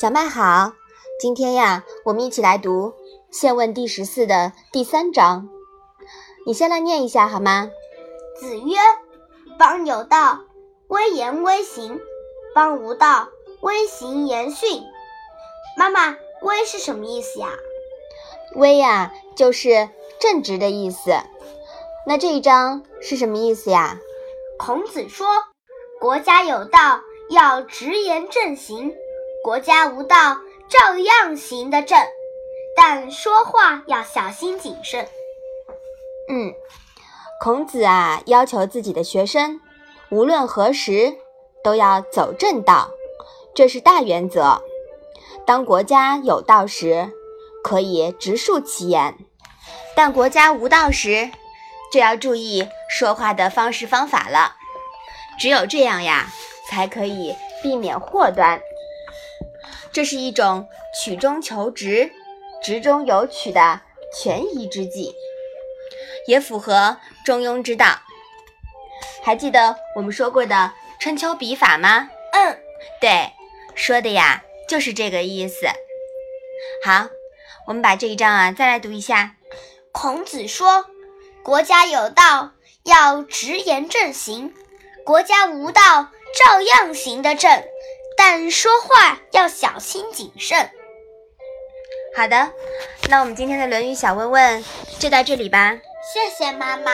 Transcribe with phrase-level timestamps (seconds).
[0.00, 0.72] 小麦好，
[1.20, 2.88] 今天呀，我们一起来读
[3.30, 5.48] 《现问》第十四的第三章。
[6.44, 7.70] 你先来念一下好吗？
[8.34, 8.76] 子曰
[9.56, 10.40] ：“邦有道，
[10.88, 12.00] 威严威行；
[12.52, 13.28] 邦无道，
[13.60, 14.82] 威行严训。”
[15.78, 17.50] 妈妈，威是什么意思呀？
[18.56, 19.88] 威呀，就是
[20.18, 21.12] 正直的意思。
[22.08, 24.00] 那这一章是什么意思呀？
[24.58, 25.26] 孔子说
[26.02, 27.00] ：“国家有道，
[27.30, 28.92] 要直言正行。”
[29.44, 30.36] 国家无道，
[30.68, 31.96] 照样行得正，
[32.76, 35.06] 但说话要小心谨慎。
[36.28, 36.52] 嗯，
[37.40, 39.60] 孔子啊，要求自己的学生，
[40.10, 41.14] 无论何时
[41.62, 42.90] 都要走正道，
[43.54, 44.60] 这是大原则。
[45.46, 47.12] 当国家有道时，
[47.62, 49.12] 可以直述其言；
[49.94, 51.30] 但国家无道时，
[51.92, 54.56] 就要注意说话的方式方法了。
[55.38, 56.28] 只有这样呀，
[56.70, 58.60] 才可以避免祸端。
[59.92, 60.68] 这是一种
[61.02, 62.10] 曲中求直、
[62.62, 63.80] 直中有曲的
[64.16, 65.14] 权宜之计，
[66.26, 68.00] 也符合中庸之道。
[69.22, 72.08] 还记得我们说过的春秋笔法吗？
[72.32, 72.58] 嗯，
[73.00, 73.32] 对，
[73.74, 75.66] 说的呀就是这个意思。
[76.84, 77.08] 好，
[77.66, 79.36] 我们把这一章啊再来读一下。
[79.92, 80.86] 孔子说
[81.44, 82.52] ：“国家有道，
[82.84, 84.52] 要直言正行；
[85.04, 85.82] 国家无道，
[86.34, 87.50] 照样行得正。”
[88.14, 90.70] 但说话要小心谨慎。
[92.14, 92.52] 好的，
[93.08, 94.64] 那我们今天的《论语》小问问
[94.98, 95.78] 就到这里吧。
[96.12, 96.92] 谢谢妈妈。